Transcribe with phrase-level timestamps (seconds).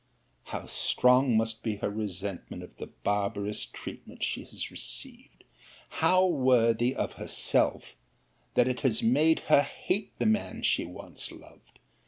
[0.01, 0.13] * See Vol.
[0.13, 0.31] IV.
[0.31, 0.51] Letter XXI.
[0.61, 5.43] How strong must be her resentment of the barbarous treatment she has received!
[5.89, 7.95] how worthy of herself,
[8.55, 11.77] that it has made her hate the man she once loved!